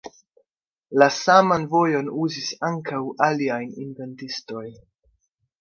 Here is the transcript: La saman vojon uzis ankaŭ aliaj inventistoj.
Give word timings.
La 1.01 1.07
saman 1.17 1.67
vojon 1.75 2.09
uzis 2.23 2.49
ankaŭ 2.71 3.05
aliaj 3.29 3.63
inventistoj. 3.87 4.69